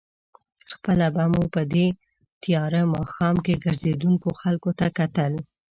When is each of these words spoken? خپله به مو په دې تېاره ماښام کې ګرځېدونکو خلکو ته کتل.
خپله 0.73 1.07
به 1.15 1.23
مو 1.31 1.43
په 1.53 1.61
دې 1.73 1.87
تېاره 2.43 2.81
ماښام 2.95 3.35
کې 3.45 3.61
ګرځېدونکو 3.63 4.29
خلکو 4.41 4.69
ته 4.79 4.87
کتل. 4.99 5.33